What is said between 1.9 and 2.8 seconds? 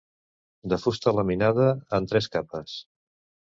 en tres capes.